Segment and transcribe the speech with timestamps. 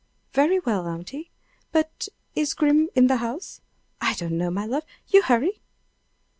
[0.33, 1.29] "Very well, aunty!
[1.71, 3.61] But is Grim in the house?"
[4.01, 4.83] "I don't know, my love.
[5.09, 5.61] You hurry."